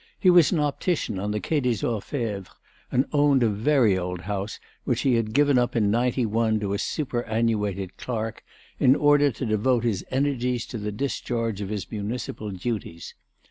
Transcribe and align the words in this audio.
He 0.19 0.31
was 0.31 0.51
an 0.51 0.59
optician 0.59 1.19
on 1.19 1.29
the 1.29 1.39
Quai 1.39 1.59
des 1.59 1.85
Orfèvres, 1.85 2.47
and 2.91 3.05
owned 3.13 3.43
a 3.43 3.49
very 3.49 3.95
old 3.95 4.21
house 4.21 4.59
which 4.83 5.01
he 5.01 5.13
had 5.13 5.31
given 5.35 5.59
up 5.59 5.75
in 5.75 5.91
'91 5.91 6.59
to 6.61 6.73
a 6.73 6.79
superannuated 6.79 7.97
clerk 7.97 8.43
in 8.79 8.95
order 8.95 9.29
to 9.31 9.45
devote 9.45 9.83
his 9.83 10.03
energies 10.09 10.65
to 10.65 10.79
the 10.79 10.91
discharge 10.91 11.61
of 11.61 11.69
his 11.69 11.91
municipal 11.91 12.49
duties. 12.49 13.13